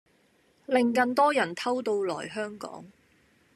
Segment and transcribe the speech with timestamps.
[0.65, 2.85] 令更多人偷渡來香港